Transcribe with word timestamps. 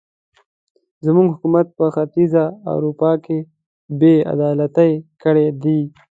زموږ 1.05 1.27
حکومت 1.33 1.67
په 1.77 1.85
ختیځه 1.95 2.43
اروپا 2.73 3.11
کې 3.25 3.37
بې 3.99 4.15
عدالتۍ 4.33 4.91
کړې 5.23 5.47
دي. 5.63 5.81